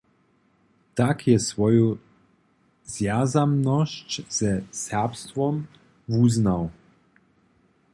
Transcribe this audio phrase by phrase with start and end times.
[0.97, 1.89] Tak je swoju
[2.93, 4.51] zwjazanosć ze
[4.83, 5.55] serbstwom
[6.09, 6.69] wuznała.